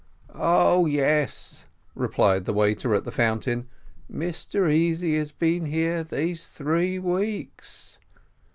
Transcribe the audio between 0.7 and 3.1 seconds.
yes," replied the waiter at